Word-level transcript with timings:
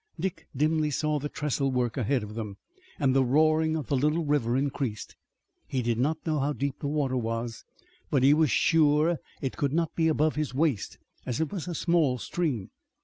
Dick 0.19 0.47
dimly 0.55 0.89
saw 0.89 1.19
the 1.19 1.29
trestle 1.29 1.71
work 1.71 1.95
ahead 1.95 2.23
of 2.23 2.33
them, 2.33 2.57
and 2.99 3.15
the 3.15 3.23
roaring 3.23 3.75
of 3.75 3.85
the 3.85 3.95
little 3.95 4.25
river 4.25 4.57
increased. 4.57 5.15
He 5.67 5.83
did 5.83 5.99
not 5.99 6.25
know 6.25 6.39
how 6.39 6.53
deep 6.53 6.79
the 6.79 6.87
water 6.87 7.15
was, 7.17 7.65
but 8.09 8.23
he 8.23 8.33
was 8.33 8.49
sure 8.49 9.09
that 9.09 9.21
it 9.43 9.57
could 9.57 9.73
not 9.73 9.93
be 9.93 10.07
above 10.07 10.33
his 10.37 10.55
waist 10.55 10.97
as 11.27 11.39
it 11.39 11.51
was 11.51 11.67
a 11.67 11.75
small 11.75 12.17
stream. 12.17 12.71